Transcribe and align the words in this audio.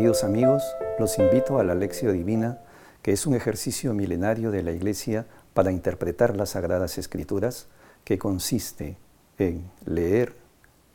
Queridos 0.00 0.24
amigos, 0.24 0.62
los 0.98 1.18
invito 1.18 1.58
a 1.58 1.62
la 1.62 1.74
Lección 1.74 2.14
Divina, 2.14 2.60
que 3.02 3.12
es 3.12 3.26
un 3.26 3.34
ejercicio 3.34 3.92
milenario 3.92 4.50
de 4.50 4.62
la 4.62 4.72
Iglesia 4.72 5.26
para 5.52 5.72
interpretar 5.72 6.34
las 6.36 6.48
Sagradas 6.48 6.96
Escrituras, 6.96 7.68
que 8.02 8.18
consiste 8.18 8.96
en 9.36 9.70
leer, 9.84 10.36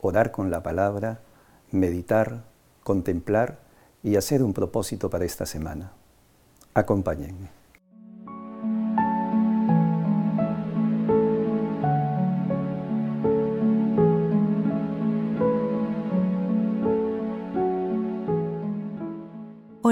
orar 0.02 0.32
con 0.32 0.50
la 0.50 0.64
palabra, 0.64 1.20
meditar, 1.70 2.46
contemplar 2.84 3.60
y 4.02 4.16
hacer 4.16 4.41
un 4.41 4.54
propósito 4.54 5.08
para 5.08 5.26
esta 5.26 5.46
semana. 5.46 5.92
Acompáñenme. 6.74 7.65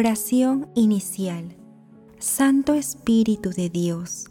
Oración 0.06 0.68
inicial. 0.76 1.56
Santo 2.20 2.74
Espíritu 2.74 3.52
de 3.52 3.70
Dios, 3.70 4.26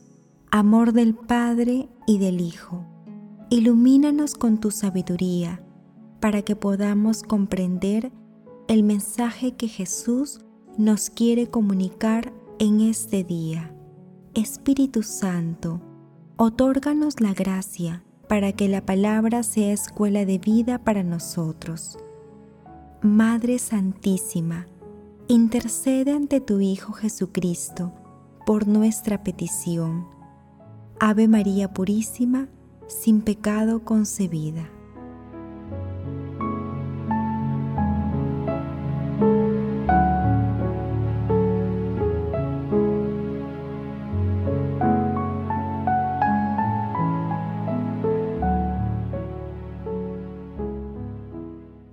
amor 0.51 0.93
del 0.93 1.15
Padre 1.15 1.89
y 2.07 2.19
del 2.19 2.43
Hijo, 2.43 2.85
ilumínanos 3.49 4.35
con 4.35 4.61
tu 4.61 4.71
sabiduría 4.71 5.65
para 6.21 6.43
que 6.43 6.57
podamos 6.57 7.23
comprender 7.23 8.13
el 8.69 8.83
mensaje 8.83 9.53
que 9.53 9.67
Jesús 9.67 10.41
nos 10.77 11.09
quiere 11.09 11.47
comunicar 11.47 12.35
en 12.59 12.83
este 12.83 13.25
día. 13.25 13.75
Espíritu 14.35 15.03
Santo, 15.03 15.81
otórganos 16.37 17.23
la 17.23 17.33
gracia 17.33 18.05
para 18.29 18.53
que 18.53 18.69
la 18.69 18.85
palabra 18.85 19.43
sea 19.43 19.73
escuela 19.73 20.27
de 20.27 20.37
vida 20.37 20.85
para 20.85 21.03
nosotros. 21.03 21.97
Madre 23.01 23.59
Santísima, 23.59 24.67
intercede 25.33 26.13
ante 26.13 26.43
tu 26.43 26.61
Hijo 26.61 26.93
Jesucristo 26.93 27.91
por 28.45 28.69
nuestra 28.69 29.25
petición. 29.25 30.07
Ave 31.01 31.27
María 31.27 31.73
Purísima, 31.73 32.51
sin 32.87 33.23
pecado 33.23 33.83
concebida. 33.83 34.69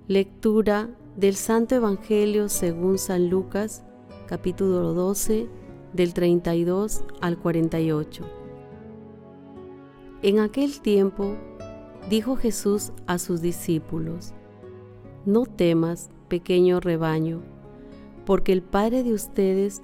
Lectura 0.08 0.90
del 1.20 1.34
Santo 1.34 1.74
Evangelio 1.74 2.48
según 2.48 2.96
San 2.96 3.28
Lucas, 3.28 3.84
capítulo 4.26 4.94
12, 4.94 5.50
del 5.92 6.14
32 6.14 7.04
al 7.20 7.38
48. 7.38 8.24
En 10.22 10.38
aquel 10.38 10.80
tiempo 10.80 11.36
dijo 12.08 12.36
Jesús 12.36 12.92
a 13.06 13.18
sus 13.18 13.42
discípulos, 13.42 14.32
No 15.26 15.44
temas, 15.44 16.08
pequeño 16.28 16.80
rebaño, 16.80 17.42
porque 18.24 18.52
el 18.52 18.62
Padre 18.62 19.02
de 19.02 19.12
ustedes 19.12 19.82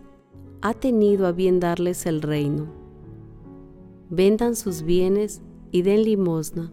ha 0.62 0.72
tenido 0.72 1.26
a 1.26 1.32
bien 1.32 1.60
darles 1.60 2.06
el 2.06 2.22
reino. 2.22 2.66
Vendan 4.08 4.56
sus 4.56 4.80
bienes 4.80 5.42
y 5.70 5.82
den 5.82 6.02
limosna. 6.02 6.72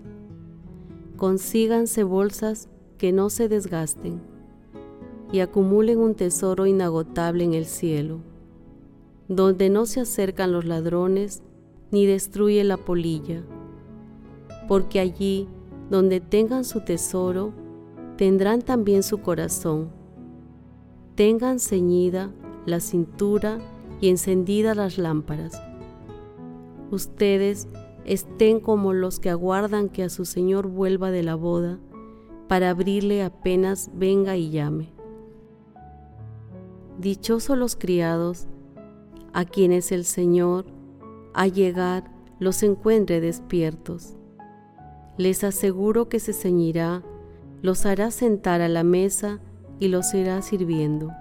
Consíganse 1.17 2.03
bolsas 2.03 2.69
que 2.97 3.11
no 3.11 3.29
se 3.29 3.49
desgasten 3.49 4.32
y 5.33 5.39
acumulen 5.39 5.97
un 5.97 6.13
tesoro 6.13 6.67
inagotable 6.67 7.43
en 7.43 7.55
el 7.55 7.65
cielo, 7.65 8.19
donde 9.27 9.71
no 9.71 9.87
se 9.87 9.99
acercan 9.99 10.51
los 10.51 10.63
ladrones 10.63 11.41
ni 11.89 12.05
destruye 12.05 12.63
la 12.63 12.77
polilla, 12.77 13.41
porque 14.67 14.99
allí 14.99 15.47
donde 15.89 16.21
tengan 16.21 16.63
su 16.63 16.81
tesoro, 16.81 17.51
tendrán 18.15 18.61
también 18.61 19.01
su 19.01 19.21
corazón. 19.21 19.89
Tengan 21.15 21.59
ceñida 21.59 22.29
la 22.67 22.79
cintura 22.79 23.57
y 24.01 24.09
encendidas 24.09 24.77
las 24.77 24.99
lámparas. 24.99 25.59
Ustedes 26.91 27.67
estén 28.05 28.59
como 28.59 28.93
los 28.93 29.19
que 29.19 29.31
aguardan 29.31 29.89
que 29.89 30.03
a 30.03 30.09
su 30.09 30.25
Señor 30.25 30.67
vuelva 30.67 31.09
de 31.09 31.23
la 31.23 31.33
boda, 31.33 31.79
para 32.47 32.69
abrirle 32.69 33.23
apenas 33.23 33.89
venga 33.95 34.37
y 34.37 34.51
llame. 34.51 34.92
Dichosos 37.03 37.57
los 37.57 37.75
criados, 37.75 38.47
a 39.33 39.43
quienes 39.43 39.91
el 39.91 40.05
Señor, 40.05 40.67
al 41.33 41.51
llegar, 41.51 42.05
los 42.39 42.63
encuentre 42.63 43.19
despiertos. 43.19 44.15
Les 45.17 45.43
aseguro 45.43 46.07
que 46.07 46.21
se 46.21 46.31
ceñirá, 46.31 47.03
los 47.61 47.85
hará 47.85 48.09
sentar 48.09 48.61
a 48.61 48.69
la 48.69 48.85
mesa 48.85 49.41
y 49.81 49.89
los 49.89 50.13
irá 50.13 50.41
sirviendo. 50.41 51.11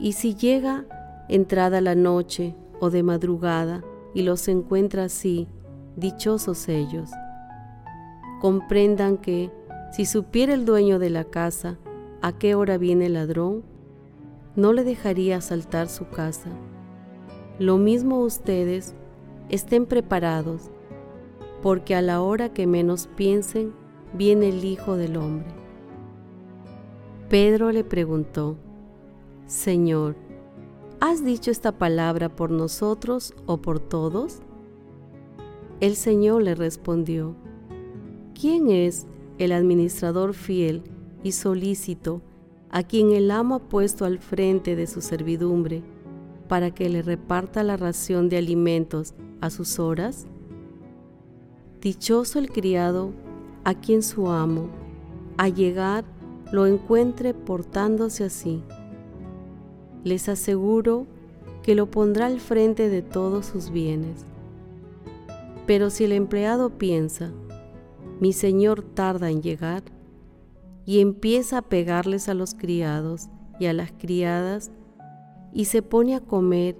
Y 0.00 0.12
si 0.12 0.34
llega 0.34 0.86
entrada 1.28 1.82
la 1.82 1.94
noche 1.94 2.56
o 2.80 2.88
de 2.88 3.02
madrugada 3.02 3.84
y 4.14 4.22
los 4.22 4.48
encuentra 4.48 5.04
así, 5.04 5.48
dichosos 5.96 6.70
ellos. 6.70 7.10
Comprendan 8.40 9.18
que, 9.18 9.50
si 9.92 10.06
supiera 10.06 10.54
el 10.54 10.64
dueño 10.64 10.98
de 10.98 11.10
la 11.10 11.24
casa 11.24 11.76
a 12.22 12.32
qué 12.32 12.54
hora 12.54 12.78
viene 12.78 13.04
el 13.04 13.12
ladrón, 13.12 13.73
no 14.56 14.72
le 14.72 14.84
dejaría 14.84 15.38
asaltar 15.38 15.88
su 15.88 16.08
casa. 16.08 16.50
Lo 17.58 17.78
mismo 17.78 18.20
ustedes, 18.20 18.94
estén 19.48 19.86
preparados, 19.86 20.70
porque 21.62 21.94
a 21.94 22.02
la 22.02 22.20
hora 22.20 22.52
que 22.52 22.66
menos 22.66 23.08
piensen, 23.16 23.72
viene 24.12 24.48
el 24.48 24.64
Hijo 24.64 24.96
del 24.96 25.16
Hombre. 25.16 25.48
Pedro 27.28 27.72
le 27.72 27.84
preguntó, 27.84 28.56
Señor, 29.46 30.16
¿has 31.00 31.24
dicho 31.24 31.50
esta 31.50 31.72
palabra 31.72 32.28
por 32.28 32.50
nosotros 32.50 33.34
o 33.46 33.58
por 33.58 33.80
todos? 33.80 34.40
El 35.80 35.96
Señor 35.96 36.42
le 36.42 36.54
respondió, 36.54 37.34
¿quién 38.38 38.70
es 38.70 39.06
el 39.38 39.52
administrador 39.52 40.34
fiel 40.34 40.82
y 41.22 41.32
solícito 41.32 42.22
a 42.74 42.82
quien 42.82 43.12
el 43.12 43.30
amo 43.30 43.54
ha 43.54 43.58
puesto 43.60 44.04
al 44.04 44.18
frente 44.18 44.74
de 44.74 44.88
su 44.88 45.00
servidumbre, 45.00 45.84
para 46.48 46.72
que 46.72 46.88
le 46.88 47.02
reparta 47.02 47.62
la 47.62 47.76
ración 47.76 48.28
de 48.28 48.36
alimentos 48.36 49.14
a 49.40 49.50
sus 49.50 49.78
horas? 49.78 50.26
Dichoso 51.80 52.40
el 52.40 52.50
criado 52.50 53.12
a 53.62 53.74
quien 53.74 54.02
su 54.02 54.28
amo, 54.28 54.70
al 55.36 55.54
llegar, 55.54 56.04
lo 56.50 56.66
encuentre 56.66 57.32
portándose 57.32 58.24
así. 58.24 58.60
Les 60.02 60.28
aseguro 60.28 61.06
que 61.62 61.76
lo 61.76 61.88
pondrá 61.92 62.26
al 62.26 62.40
frente 62.40 62.88
de 62.88 63.02
todos 63.02 63.46
sus 63.46 63.70
bienes. 63.70 64.26
Pero 65.64 65.90
si 65.90 66.02
el 66.06 66.12
empleado 66.12 66.70
piensa, 66.70 67.30
mi 68.18 68.32
señor 68.32 68.82
tarda 68.82 69.30
en 69.30 69.42
llegar, 69.42 69.84
y 70.86 71.00
empieza 71.00 71.58
a 71.58 71.62
pegarles 71.62 72.28
a 72.28 72.34
los 72.34 72.54
criados 72.54 73.28
y 73.58 73.66
a 73.66 73.72
las 73.72 73.92
criadas 73.92 74.70
y 75.52 75.66
se 75.66 75.82
pone 75.82 76.14
a 76.14 76.20
comer 76.20 76.76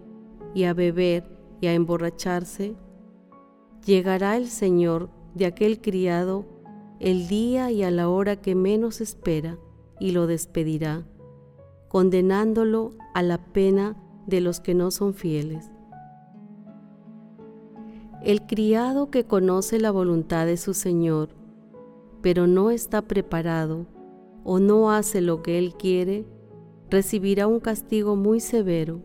y 0.55 0.65
a 0.65 0.75
beber 0.75 1.25
y 1.61 1.67
a 1.69 1.75
emborracharse, 1.75 2.75
llegará 3.85 4.37
el 4.37 4.49
Señor 4.49 5.09
de 5.35 5.47
aquel 5.47 5.81
criado 5.81 6.45
el 7.01 7.29
día 7.29 7.71
y 7.71 7.83
a 7.83 7.91
la 7.91 8.09
hora 8.09 8.37
que 8.37 8.55
menos 8.55 9.01
espera 9.01 9.59
y 10.01 10.12
lo 10.12 10.27
despedirá, 10.27 11.07
condenándolo 11.89 12.93
a 13.15 13.23
la 13.23 13.39
pena 13.39 13.97
de 14.27 14.41
los 14.41 14.61
que 14.61 14.75
no 14.75 14.91
son 14.91 15.15
fieles. 15.15 15.71
El 18.23 18.47
criado 18.47 19.11
que 19.11 19.25
conoce 19.25 19.79
la 19.79 19.91
voluntad 19.91 20.47
de 20.47 20.57
su 20.57 20.73
Señor, 20.73 21.29
pero 22.23 22.47
no 22.47 22.71
está 22.71 23.03
preparado 23.03 23.87
o 24.44 24.58
no 24.58 24.91
hace 24.91 25.20
lo 25.20 25.43
que 25.43 25.58
Él 25.58 25.75
quiere, 25.75 26.26
recibirá 26.91 27.46
un 27.46 27.61
castigo 27.61 28.14
muy 28.14 28.41
severo. 28.41 29.00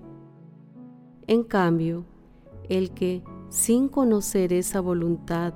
En 1.28 1.44
cambio, 1.44 2.06
el 2.68 2.92
que, 2.92 3.24
sin 3.50 3.88
conocer 3.88 4.54
esa 4.54 4.82
voluntad, 4.82 5.54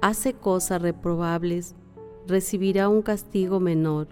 hace 0.00 0.32
cosas 0.32 0.80
reprobables, 0.80 1.74
recibirá 2.26 2.88
un 2.88 3.02
castigo 3.02 3.60
menor. 3.60 4.08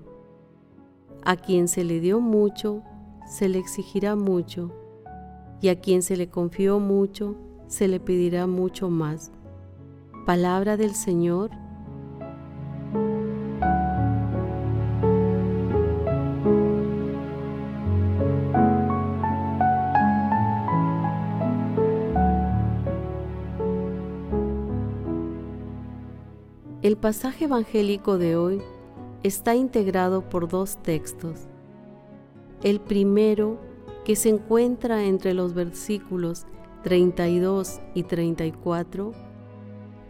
A 1.25 1.37
quien 1.37 1.69
se 1.69 1.85
le 1.85 2.01
dio 2.01 2.21
mucho, 2.21 2.83
se 3.27 3.49
le 3.49 3.59
exigirá 3.59 4.17
mucho, 4.17 4.73
y 5.61 5.69
a 5.69 5.81
quien 5.81 6.03
se 6.03 6.17
le 6.17 6.29
confió 6.29 6.79
mucho, 6.81 7.37
se 7.69 7.87
le 7.87 8.01
pedirá 8.01 8.47
mucho 8.47 8.91
más. 8.91 9.31
Palabra 10.27 10.77
del 10.77 10.95
Señor, 10.95 11.51
pasaje 27.01 27.47
evangélico 27.47 28.19
de 28.19 28.37
hoy 28.37 28.61
está 29.23 29.55
integrado 29.55 30.29
por 30.29 30.49
dos 30.49 30.77
textos. 30.83 31.49
El 32.63 32.79
primero, 32.79 33.59
que 34.05 34.17
se 34.17 34.29
encuentra 34.29 35.05
entre 35.05 35.33
los 35.33 35.55
versículos 35.55 36.47
32 36.83 37.81
y 37.95 38.03
34, 38.03 39.13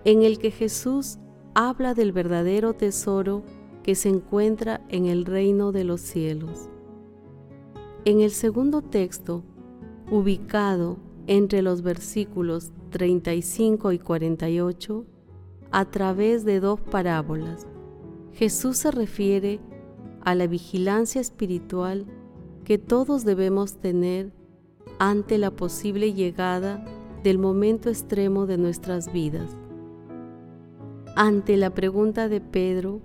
en 0.04 0.22
el 0.22 0.38
que 0.38 0.50
Jesús 0.50 1.18
habla 1.54 1.94
del 1.94 2.12
verdadero 2.12 2.74
tesoro 2.74 3.42
que 3.84 3.94
se 3.94 4.08
encuentra 4.08 4.80
en 4.88 5.06
el 5.06 5.26
reino 5.26 5.70
de 5.72 5.84
los 5.84 6.00
cielos. 6.00 6.68
En 8.04 8.20
el 8.20 8.30
segundo 8.30 8.82
texto, 8.82 9.44
ubicado 10.10 10.96
entre 11.26 11.62
los 11.62 11.82
versículos 11.82 12.72
35 12.90 13.92
y 13.92 13.98
48, 13.98 15.04
a 15.72 15.84
través 15.84 16.44
de 16.44 16.60
dos 16.60 16.80
parábolas, 16.80 17.66
Jesús 18.32 18.78
se 18.78 18.90
refiere 18.90 19.60
a 20.22 20.34
la 20.34 20.46
vigilancia 20.46 21.20
espiritual 21.20 22.06
que 22.64 22.78
todos 22.78 23.24
debemos 23.24 23.76
tener 23.76 24.32
ante 24.98 25.38
la 25.38 25.50
posible 25.50 26.12
llegada 26.12 26.84
del 27.22 27.38
momento 27.38 27.88
extremo 27.88 28.46
de 28.46 28.58
nuestras 28.58 29.12
vidas. 29.12 29.56
Ante 31.16 31.56
la 31.56 31.70
pregunta 31.70 32.28
de 32.28 32.40
Pedro, 32.40 33.00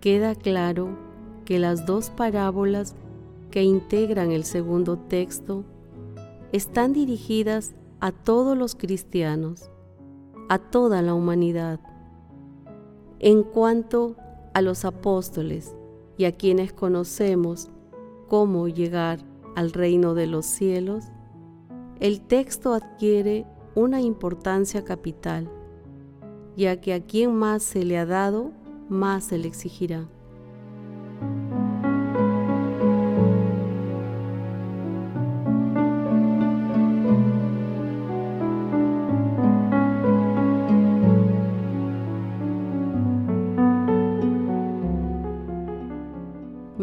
queda 0.00 0.34
claro 0.34 0.96
que 1.44 1.58
las 1.58 1.86
dos 1.86 2.10
parábolas 2.10 2.94
que 3.50 3.62
integran 3.62 4.30
el 4.30 4.44
segundo 4.44 4.98
texto 4.98 5.64
están 6.52 6.92
dirigidas 6.92 7.74
a 8.00 8.12
todos 8.12 8.56
los 8.56 8.74
cristianos, 8.74 9.70
a 10.48 10.58
toda 10.58 11.02
la 11.02 11.14
humanidad. 11.14 11.80
En 13.22 13.42
cuanto 13.42 14.16
a 14.54 14.62
los 14.62 14.86
apóstoles 14.86 15.76
y 16.16 16.24
a 16.24 16.32
quienes 16.32 16.72
conocemos 16.72 17.70
cómo 18.28 18.66
llegar 18.66 19.20
al 19.56 19.72
reino 19.72 20.14
de 20.14 20.26
los 20.26 20.46
cielos, 20.46 21.04
el 22.00 22.22
texto 22.22 22.72
adquiere 22.72 23.44
una 23.74 24.00
importancia 24.00 24.84
capital, 24.84 25.50
ya 26.56 26.80
que 26.80 26.94
a 26.94 27.04
quien 27.04 27.34
más 27.34 27.62
se 27.62 27.84
le 27.84 27.98
ha 27.98 28.06
dado, 28.06 28.52
más 28.88 29.24
se 29.24 29.36
le 29.36 29.48
exigirá. 29.48 30.08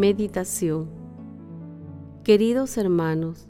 Meditación 0.07 0.87
Queridos 2.23 2.77
hermanos, 2.77 3.49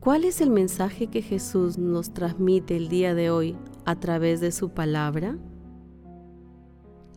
¿cuál 0.00 0.24
es 0.24 0.40
el 0.40 0.50
mensaje 0.50 1.06
que 1.06 1.22
Jesús 1.22 1.78
nos 1.78 2.12
transmite 2.12 2.76
el 2.76 2.88
día 2.88 3.14
de 3.14 3.30
hoy 3.30 3.56
a 3.84 3.94
través 4.00 4.40
de 4.40 4.50
su 4.50 4.70
palabra? 4.70 5.38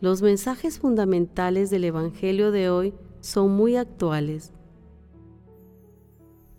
Los 0.00 0.22
mensajes 0.22 0.78
fundamentales 0.78 1.68
del 1.70 1.82
Evangelio 1.82 2.52
de 2.52 2.70
hoy 2.70 2.94
son 3.18 3.56
muy 3.56 3.74
actuales. 3.74 4.52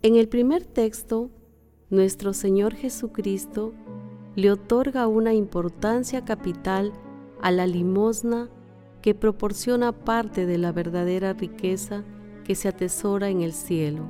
En 0.01 0.17
el 0.17 0.27
primer 0.27 0.65
texto, 0.65 1.29
nuestro 1.89 2.33
Señor 2.33 2.73
Jesucristo 2.73 3.73
le 4.35 4.51
otorga 4.51 5.07
una 5.07 5.33
importancia 5.33 6.25
capital 6.25 6.91
a 7.41 7.51
la 7.51 7.67
limosna 7.67 8.49
que 9.03 9.13
proporciona 9.13 9.91
parte 9.91 10.45
de 10.45 10.57
la 10.57 10.71
verdadera 10.71 11.33
riqueza 11.33 12.05
que 12.45 12.55
se 12.55 12.69
atesora 12.69 13.27
en 13.27 13.41
el 13.41 13.51
cielo. 13.51 14.05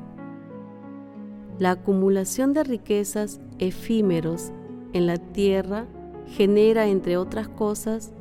La 1.57 1.71
acumulación 1.71 2.53
de 2.53 2.63
riquezas 2.63 3.41
efímeros 3.57 4.51
en 4.93 5.07
la 5.07 5.17
tierra 5.17 5.87
genera, 6.27 6.87
entre 6.87 7.17
otras 7.17 7.49
cosas, 7.49 8.13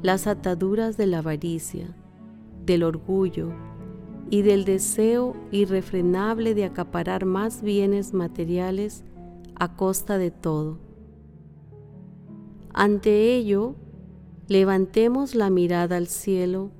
las 0.00 0.28
ataduras 0.28 0.96
de 0.96 1.08
la 1.08 1.18
avaricia, 1.18 1.88
del 2.64 2.84
orgullo 2.84 3.50
y 4.30 4.42
del 4.42 4.64
deseo 4.64 5.34
irrefrenable 5.50 6.54
de 6.54 6.66
acaparar 6.66 7.24
más 7.24 7.62
bienes 7.62 8.14
materiales 8.14 9.04
a 9.56 9.74
costa 9.74 10.18
de 10.18 10.30
todo. 10.30 10.78
Ante 12.72 13.34
ello, 13.34 13.74
levantemos 14.48 15.34
la 15.34 15.50
mirada 15.50 15.96
al 15.96 16.06
cielo, 16.06 16.70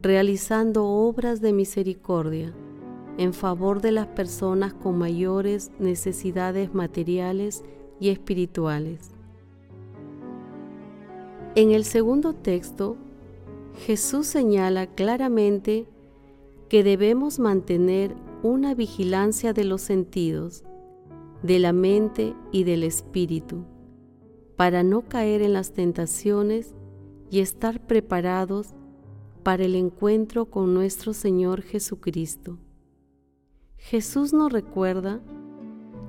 realizando 0.00 0.86
obras 0.86 1.40
de 1.40 1.52
misericordia 1.52 2.54
en 3.18 3.34
favor 3.34 3.80
de 3.80 3.92
las 3.92 4.06
personas 4.06 4.72
con 4.74 4.98
mayores 4.98 5.70
necesidades 5.78 6.74
materiales 6.74 7.64
y 8.00 8.10
espirituales. 8.10 9.10
En 11.54 11.70
el 11.70 11.84
segundo 11.84 12.34
texto, 12.34 12.96
Jesús 13.86 14.26
señala 14.26 14.86
claramente 14.86 15.86
que 16.68 16.82
debemos 16.82 17.38
mantener 17.38 18.14
una 18.42 18.74
vigilancia 18.74 19.52
de 19.52 19.64
los 19.64 19.82
sentidos, 19.82 20.64
de 21.42 21.58
la 21.58 21.72
mente 21.72 22.34
y 22.52 22.64
del 22.64 22.82
espíritu, 22.84 23.64
para 24.56 24.82
no 24.82 25.02
caer 25.02 25.42
en 25.42 25.52
las 25.52 25.72
tentaciones 25.72 26.74
y 27.30 27.40
estar 27.40 27.84
preparados 27.86 28.74
para 29.42 29.64
el 29.64 29.74
encuentro 29.74 30.46
con 30.46 30.74
nuestro 30.74 31.12
Señor 31.12 31.62
Jesucristo. 31.62 32.58
Jesús 33.76 34.32
nos 34.32 34.52
recuerda 34.52 35.20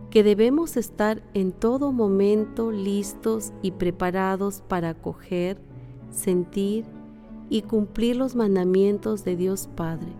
que 0.10 0.24
debemos 0.24 0.78
estar 0.78 1.22
en 1.34 1.52
todo 1.52 1.92
momento 1.92 2.72
listos 2.72 3.52
y 3.62 3.72
preparados 3.72 4.64
para 4.68 4.90
acoger, 4.90 5.60
sentir 6.10 6.86
y 7.50 7.62
cumplir 7.62 8.16
los 8.16 8.36
mandamientos 8.36 9.24
de 9.24 9.36
Dios 9.36 9.70
Padre. 9.76 10.14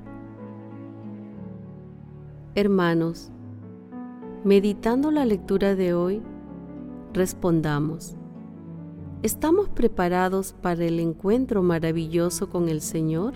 Hermanos, 2.54 3.32
meditando 4.44 5.12
la 5.12 5.26
lectura 5.26 5.76
de 5.76 5.94
hoy, 5.94 6.22
respondamos, 7.14 8.17
¿estamos 9.24 9.70
preparados 9.70 10.54
para 10.54 10.86
el 10.86 11.00
encuentro 11.00 11.64
maravilloso 11.64 12.50
con 12.50 12.70
el 12.70 12.82
Señor? 12.82 13.34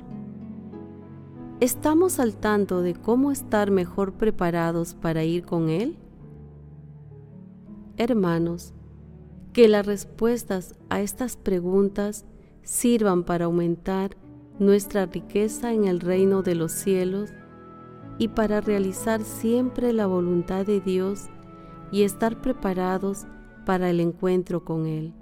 ¿Estamos 1.60 2.20
al 2.20 2.36
tanto 2.36 2.82
de 2.82 2.94
cómo 2.94 3.32
estar 3.32 3.72
mejor 3.72 4.14
preparados 4.14 4.94
para 4.94 5.24
ir 5.24 5.46
con 5.46 5.70
Él? 5.70 5.98
Hermanos, 7.98 8.74
que 9.54 9.68
las 9.68 9.86
respuestas 9.86 10.76
a 10.90 11.02
estas 11.02 11.38
preguntas 11.38 12.26
sirvan 12.64 13.24
para 13.24 13.46
aumentar 13.46 14.16
nuestra 14.60 15.06
riqueza 15.06 15.74
en 15.74 15.86
el 15.86 16.00
reino 16.00 16.42
de 16.42 16.56
los 16.56 16.72
cielos 16.72 17.32
y 18.18 18.28
para 18.30 18.62
realizar 18.62 19.24
siempre 19.24 19.94
la 19.94 20.06
voluntad 20.06 20.66
de 20.66 20.80
Dios 20.80 21.28
y 21.92 22.04
estar 22.04 22.42
preparados 22.42 23.26
para 23.66 23.90
el 23.90 24.00
encuentro 24.00 24.64
con 24.64 24.86
Él. 24.86 25.14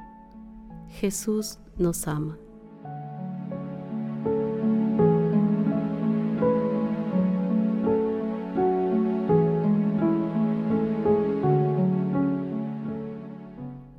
Jesús 0.89 1.59
nos 1.77 2.07
ama. 2.07 2.37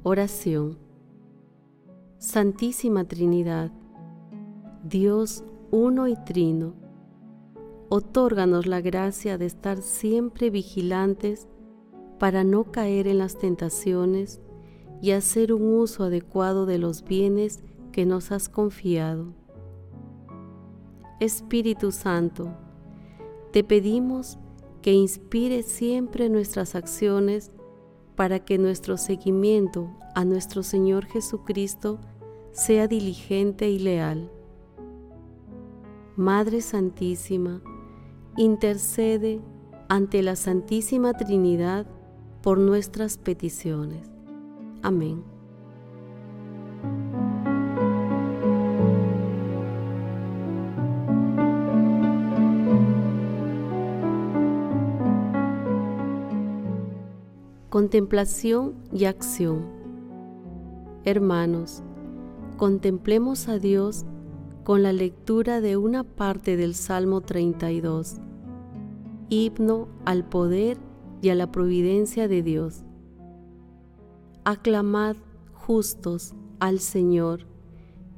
Oración. 0.03 0.79
Santísima 2.19 3.05
Trinidad, 3.05 3.71
Dios 4.83 5.45
uno 5.71 6.09
y 6.09 6.17
trino, 6.17 6.75
otórganos 7.89 8.67
la 8.67 8.81
gracia 8.81 9.39
de 9.39 9.47
estar 9.47 9.81
siempre 9.83 10.51
vigilantes 10.51 11.49
para 12.19 12.45
no 12.45 12.73
caer 12.73 13.07
en 13.07 13.19
las 13.19 13.39
tentaciones 13.39 14.41
y 15.01 15.13
hacer 15.13 15.53
un 15.53 15.75
uso 15.75 16.05
adecuado 16.05 16.67
de 16.67 16.79
los 16.79 17.05
bienes 17.05 17.63
que 17.93 18.07
nos 18.07 18.33
has 18.33 18.49
confiado. 18.49 19.35
Espíritu 21.21 21.93
Santo, 21.93 22.49
te 23.53 23.65
pedimos 23.65 24.39
que 24.83 24.93
inspire 24.93 25.63
siempre 25.63 26.29
nuestras 26.29 26.75
acciones 26.75 27.51
para 28.17 28.39
que 28.39 28.59
nuestro 28.59 28.97
seguimiento 28.97 29.91
a 30.15 30.25
nuestro 30.25 30.63
Señor 30.63 31.07
Jesucristo 31.07 32.01
sea 32.53 32.89
diligente 32.89 33.69
y 33.71 33.79
leal. 33.79 34.31
Madre 36.17 36.61
Santísima, 36.61 37.63
intercede 38.37 39.41
ante 39.89 40.23
la 40.23 40.37
Santísima 40.37 41.15
Trinidad 41.15 41.87
por 42.43 42.59
nuestras 42.59 43.19
peticiones. 43.19 44.10
Amén. 44.83 45.23
Contemplación 57.69 58.75
y 58.93 59.05
acción 59.05 59.81
Hermanos, 61.05 61.83
contemplemos 62.59 63.49
a 63.49 63.59
Dios 63.59 64.05
con 64.65 64.83
la 64.83 64.93
lectura 64.93 65.63
de 65.63 65.79
una 65.79 66.05
parte 66.05 66.59
del 66.59 66.75
Salmo 66.75 67.23
32, 67.23 68.19
himno 69.31 69.89
al 70.05 70.29
poder 70.29 70.77
y 71.23 71.31
a 71.31 71.35
la 71.35 71.51
providencia 71.51 72.29
de 72.29 72.43
Dios. 72.43 72.85
Aclamad 74.51 75.15
justos 75.53 76.35
al 76.59 76.81
Señor, 76.81 77.47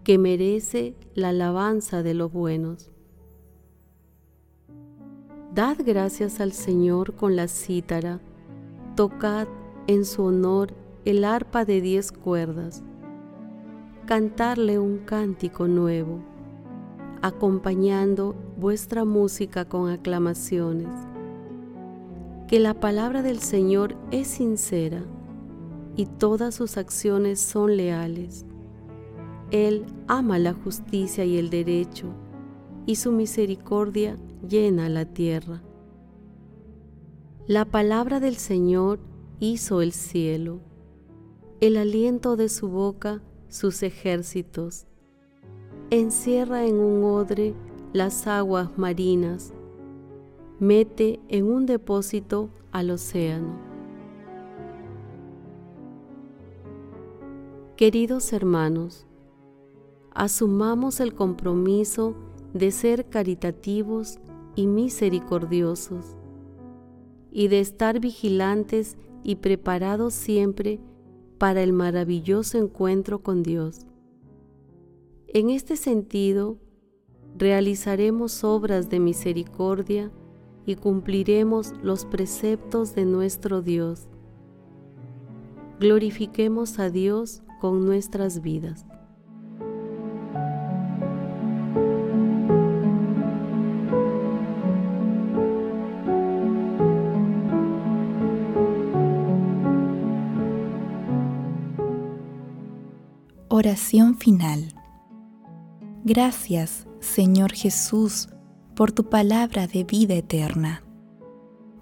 que 0.03 0.17
merece 0.17 0.97
la 1.15 1.29
alabanza 1.29 2.03
de 2.03 2.15
los 2.15 2.33
buenos. 2.33 2.91
Dad 5.55 5.77
gracias 5.85 6.41
al 6.41 6.53
Señor 6.53 7.17
con 7.17 7.37
la 7.37 7.49
cítara, 7.49 8.19
tocad 8.97 9.47
en 9.87 10.07
su 10.07 10.23
honor 10.23 10.73
el 11.05 11.25
arpa 11.25 11.67
de 11.67 11.83
diez 11.83 12.13
cuerdas, 12.13 12.83
cantarle 14.07 14.79
un 14.79 15.01
cántico 15.01 15.69
nuevo, 15.69 16.21
acompañando 17.21 18.35
vuestra 18.57 19.05
música 19.05 19.67
con 19.67 19.91
aclamaciones. 19.91 20.95
Que 22.49 22.59
la 22.59 22.73
palabra 22.73 23.21
del 23.21 23.41
Señor 23.41 23.97
es 24.11 24.29
sincera 24.29 25.05
y 25.97 26.07
todas 26.07 26.55
sus 26.55 26.77
acciones 26.77 27.41
son 27.41 27.77
leales. 27.77 28.45
Él 29.51 29.85
ama 30.09 30.39
la 30.39 30.55
justicia 30.55 31.25
y 31.25 31.37
el 31.37 31.51
derecho, 31.51 32.07
y 32.87 32.97
su 32.97 33.13
misericordia 33.13 34.17
llena 34.49 34.89
la 34.89 35.05
tierra. 35.05 35.63
La 37.47 37.65
palabra 37.65 38.21
del 38.21 38.37
Señor 38.37 39.01
hizo 39.41 39.83
el 39.83 39.93
cielo, 39.93 40.61
el 41.61 41.77
aliento 41.77 42.37
de 42.37 42.49
su 42.49 42.69
boca 42.69 43.23
sus 43.49 43.83
ejércitos. 43.83 44.87
Encierra 45.91 46.65
en 46.65 46.77
un 46.77 47.05
odre 47.05 47.55
las 47.93 48.27
aguas 48.27 48.79
marinas, 48.79 49.53
mete 50.59 51.21
en 51.29 51.45
un 51.45 51.67
depósito 51.67 52.49
al 52.71 52.91
océano. 52.91 53.72
Queridos 57.83 58.33
hermanos, 58.33 59.09
asumamos 60.15 61.01
el 61.01 61.15
compromiso 61.15 62.15
de 62.55 62.71
ser 62.71 63.09
caritativos 63.09 64.21
y 64.55 64.69
misericordiosos, 64.69 66.15
y 67.33 67.49
de 67.49 67.59
estar 67.59 67.99
vigilantes 67.99 68.97
y 69.25 69.35
preparados 69.35 70.15
siempre 70.15 70.79
para 71.39 71.61
el 71.65 71.73
maravilloso 71.73 72.57
encuentro 72.57 73.21
con 73.21 73.43
Dios. 73.43 73.89
En 75.27 75.51
este 75.51 75.75
sentido, 75.75 76.59
realizaremos 77.37 78.45
obras 78.45 78.91
de 78.91 79.01
misericordia 79.01 80.13
y 80.67 80.77
cumpliremos 80.77 81.73
los 81.83 82.05
preceptos 82.05 82.95
de 82.95 83.07
nuestro 83.07 83.61
Dios. 83.61 84.07
Glorifiquemos 85.81 86.79
a 86.79 86.89
Dios 86.89 87.43
con 87.63 87.87
nuestras 87.87 88.43
vidas. 88.43 88.85
Oración 103.49 104.17
final. 104.17 104.75
Gracias, 106.03 106.89
Señor 106.99 107.53
Jesús, 107.53 108.29
por 108.75 108.91
tu 108.91 109.09
palabra 109.09 109.69
de 109.69 109.85
vida 109.85 110.15
eterna. 110.15 110.83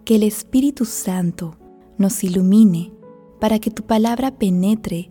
Que 0.05 0.17
el 0.17 0.25
Espíritu 0.25 0.85
Santo 0.85 1.57
nos 1.97 2.23
ilumine 2.23 2.93
para 3.41 3.59
que 3.59 3.71
tu 3.71 3.85
palabra 3.85 4.31
penetre 4.33 5.11